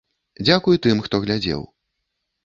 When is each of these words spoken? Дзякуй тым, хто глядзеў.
Дзякуй 0.45 0.79
тым, 0.85 1.03
хто 1.07 1.19
глядзеў. 1.25 1.61